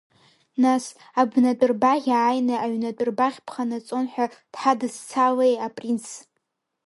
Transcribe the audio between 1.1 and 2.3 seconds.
абнатә рбаӷь